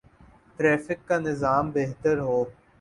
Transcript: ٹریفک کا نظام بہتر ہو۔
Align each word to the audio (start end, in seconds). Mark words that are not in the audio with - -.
ٹریفک 0.57 1.07
کا 1.07 1.17
نظام 1.19 1.71
بہتر 1.71 2.17
ہو۔ 2.19 2.43